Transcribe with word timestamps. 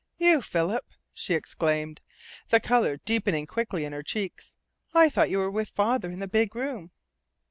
"You, 0.17 0.41
Philip!" 0.41 0.83
she 1.13 1.35
exclaimed, 1.35 2.01
the 2.49 2.59
colour 2.59 2.97
deepening 2.97 3.45
quickly 3.45 3.85
in 3.85 3.93
her 3.93 4.01
cheeks. 4.01 4.55
"I 4.95 5.09
thought 5.09 5.29
you 5.29 5.37
were 5.37 5.51
with 5.51 5.69
father 5.69 6.09
in 6.09 6.17
the 6.17 6.27
big 6.27 6.55
room." 6.55 6.89